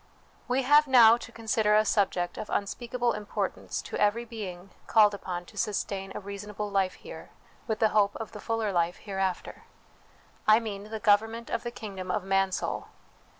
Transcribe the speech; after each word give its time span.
We 0.47 0.63
have 0.63 0.87
now 0.87 1.15
to 1.17 1.31
con 1.31 1.47
sider 1.47 1.75
a 1.75 1.85
subject 1.85 2.39
of 2.39 2.49
unspeakable 2.49 3.13
importance 3.13 3.83
to 3.83 3.97
every 4.01 4.25
being 4.25 4.71
called 4.87 5.13
upon 5.13 5.45
to 5.45 5.57
sustain 5.59 6.11
a 6.15 6.19
reasonable 6.19 6.71
life 6.71 6.93
here, 6.95 7.29
with 7.67 7.77
the 7.77 7.89
hope 7.89 8.15
of 8.15 8.31
the 8.31 8.39
fuller 8.41 8.71
life 8.71 8.97
hereafter; 8.97 9.65
I 10.47 10.59
mean, 10.59 10.85
the 10.85 10.99
government 10.99 11.51
of 11.51 11.61
the 11.61 11.69
kingdom 11.69 12.09
of 12.09 12.23
Mansoul. 12.23 12.87